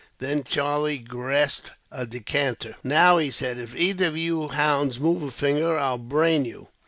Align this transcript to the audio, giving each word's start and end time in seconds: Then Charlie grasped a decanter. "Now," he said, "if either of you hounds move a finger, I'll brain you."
Then 0.17 0.43
Charlie 0.43 0.97
grasped 0.97 1.73
a 1.91 2.07
decanter. 2.07 2.75
"Now," 2.83 3.19
he 3.19 3.29
said, 3.29 3.59
"if 3.59 3.75
either 3.75 4.07
of 4.07 4.17
you 4.17 4.47
hounds 4.47 4.99
move 4.99 5.21
a 5.21 5.29
finger, 5.29 5.77
I'll 5.77 5.99
brain 5.99 6.43
you." 6.43 6.69